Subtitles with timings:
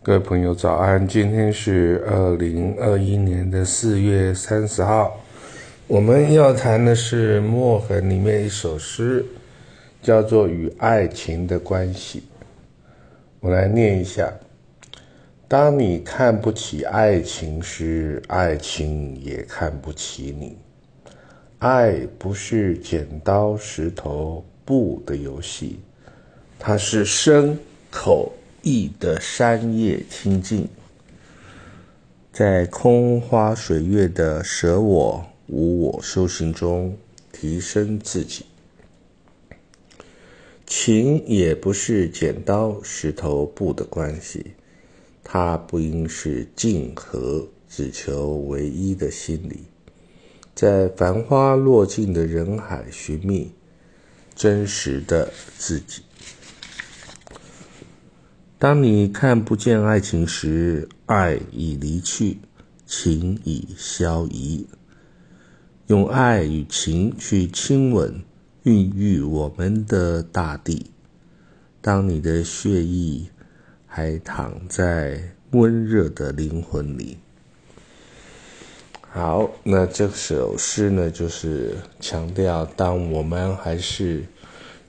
[0.00, 5.20] 各位朋友早安，今天是二零二一年的四月三十号，
[5.88, 9.26] 我们要谈的是《墨痕》里面一首诗，
[10.00, 12.20] 叫做《与爱情的关系》。
[13.40, 14.32] 我来念一下：
[15.48, 20.56] 当你看不起爱情时，爱情也看不起你。
[21.58, 25.80] 爱不是剪刀石头布的游戏，
[26.56, 27.58] 它是深
[27.90, 28.32] 口。
[28.68, 30.68] 意的山叶清净，
[32.30, 36.98] 在空花水月的舍我无我修行中
[37.32, 38.44] 提升自己。
[40.66, 44.52] 情也不是剪刀石头布的关系，
[45.24, 49.62] 它不应是静和只求唯一的心理，
[50.54, 53.50] 在繁花落尽的人海寻觅
[54.36, 56.02] 真实的自己。
[58.60, 62.38] 当你看不见爱情时，爱已离去，
[62.84, 64.66] 情已消移。
[65.86, 68.20] 用爱与情去亲吻、
[68.64, 70.90] 孕育我们的大地。
[71.80, 73.26] 当你的血液
[73.86, 77.16] 还躺在温热的灵魂里。
[79.08, 84.24] 好，那这首诗呢，就是强调，当我们还是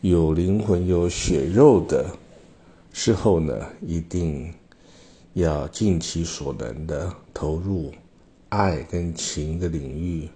[0.01, 2.07] 有灵魂、有血肉的。
[3.01, 4.53] 事后呢，一定
[5.31, 7.93] 要尽其所能的投入
[8.49, 10.27] 爱跟情的领域，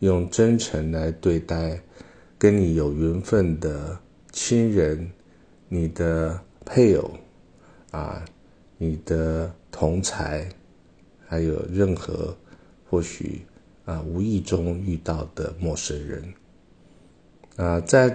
[0.00, 1.80] 用真诚来对待
[2.36, 3.98] 跟你有缘分的
[4.32, 5.10] 亲人、
[5.66, 7.10] 你的配偶
[7.90, 8.22] 啊、
[8.76, 10.46] 你的同才，
[11.26, 12.36] 还有任何
[12.90, 13.40] 或许
[13.86, 16.34] 啊无意中遇到的陌生人
[17.56, 18.14] 啊，在。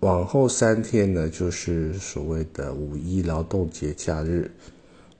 [0.00, 4.48] 往后三天呢，就是所谓的五一劳动节假日。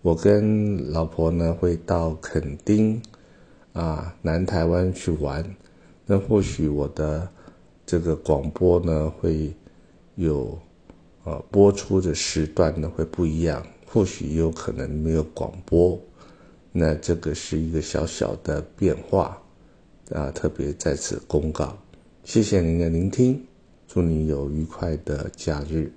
[0.02, 3.02] 我跟老婆呢会到垦丁
[3.72, 5.44] 啊南台湾去玩。
[6.06, 7.28] 那或许我的
[7.84, 9.52] 这个广播呢会
[10.14, 10.56] 有
[11.24, 15.98] 呃播出的时段呢会不一样，或许也有可能没有广播。
[16.70, 19.36] 那这个是一个小小的变化
[20.12, 21.76] 啊，特别在此公告。
[22.22, 23.47] 谢谢您的聆听。
[23.88, 25.90] 祝你有愉快的假日。